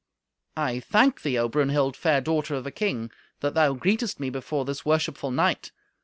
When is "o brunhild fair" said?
1.37-2.21